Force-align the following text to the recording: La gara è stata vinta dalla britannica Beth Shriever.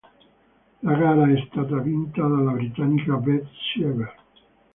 La 0.81 0.95
gara 0.97 1.29
è 1.31 1.45
stata 1.51 1.77
vinta 1.77 2.23
dalla 2.23 2.53
britannica 2.53 3.17
Beth 3.17 3.45
Shriever. 3.53 4.17